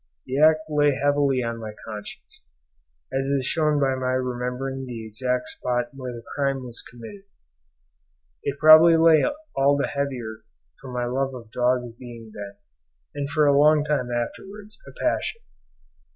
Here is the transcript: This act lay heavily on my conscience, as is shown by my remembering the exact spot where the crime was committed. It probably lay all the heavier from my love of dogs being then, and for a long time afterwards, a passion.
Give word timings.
This 0.25 0.39
act 0.43 0.61
lay 0.67 0.95
heavily 0.95 1.43
on 1.43 1.59
my 1.59 1.73
conscience, 1.85 2.43
as 3.13 3.27
is 3.27 3.45
shown 3.45 3.79
by 3.79 3.93
my 3.93 4.13
remembering 4.13 4.83
the 4.87 5.05
exact 5.05 5.49
spot 5.49 5.89
where 5.93 6.11
the 6.11 6.23
crime 6.35 6.63
was 6.65 6.81
committed. 6.81 7.25
It 8.41 8.57
probably 8.57 8.97
lay 8.97 9.23
all 9.55 9.77
the 9.77 9.85
heavier 9.85 10.37
from 10.81 10.93
my 10.95 11.05
love 11.05 11.35
of 11.35 11.51
dogs 11.51 11.93
being 11.99 12.31
then, 12.33 12.55
and 13.13 13.29
for 13.29 13.45
a 13.45 13.55
long 13.55 13.83
time 13.83 14.09
afterwards, 14.09 14.79
a 14.87 14.91
passion. 15.03 15.41